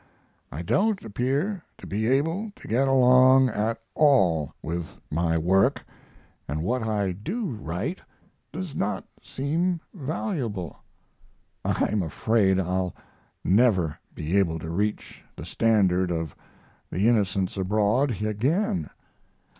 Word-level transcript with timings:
I 0.51 0.63
don't 0.63 1.03
appear 1.05 1.63
to 1.77 1.85
be 1.85 2.07
able 2.07 2.51
to 2.55 2.67
get 2.67 2.87
along 2.87 3.49
at 3.49 3.79
all 3.93 4.51
with 4.63 4.99
my 5.11 5.37
work, 5.37 5.85
and 6.47 6.63
what 6.63 6.81
I 6.81 7.11
do 7.11 7.45
write 7.51 8.01
does 8.51 8.75
not 8.75 9.05
seem 9.21 9.79
valuable. 9.93 10.75
I'm 11.63 12.01
afraid 12.01 12.59
I'll 12.59 12.95
never 13.43 13.99
be 14.15 14.39
able 14.39 14.57
to 14.57 14.71
reach 14.71 15.23
the 15.35 15.45
standard 15.45 16.09
of 16.09 16.35
'The 16.89 17.07
Innocents 17.07 17.55
Abroad' 17.55 18.23
again. 18.25 18.89